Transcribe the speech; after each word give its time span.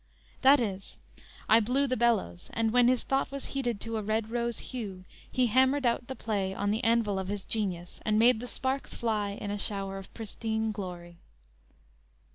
That 0.41 0.59
is, 0.59 0.97
I 1.47 1.59
blew 1.59 1.85
the 1.85 1.95
bellows, 1.95 2.49
and 2.53 2.71
when 2.73 2.87
his 2.87 3.03
thought 3.03 3.29
was 3.29 3.45
heated 3.53 3.79
to 3.81 3.97
a 3.97 4.01
red 4.01 4.31
rose 4.31 4.57
hue 4.73 5.05
he 5.31 5.45
hammered 5.45 5.85
out 5.85 6.07
the 6.07 6.15
play 6.15 6.55
on 6.55 6.71
the 6.71 6.83
anvil 6.83 7.19
of 7.19 7.27
his 7.27 7.45
genius, 7.45 7.99
and 8.03 8.17
made 8.17 8.39
the 8.39 8.47
sparks 8.47 8.95
fly 8.95 9.33
in 9.33 9.51
a 9.51 9.59
shower 9.59 9.99
of 9.99 10.11
pristine 10.15 10.71
glory. 10.71 11.17